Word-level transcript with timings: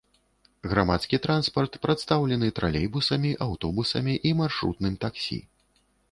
Грамадскі 0.69 1.17
транспарт 1.25 1.75
прадстаўлены 1.83 2.49
тралейбусамі, 2.59 3.33
аўтобусамі 3.45 4.15
і 4.31 4.33
маршрутным 4.41 4.97
таксі. 5.05 5.39